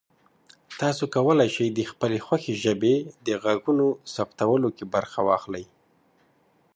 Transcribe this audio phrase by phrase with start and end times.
[0.79, 5.65] تاسو کولی شئ د خپلې خوښې ژبې د غږونو ثبتولو کې برخه واخلئ.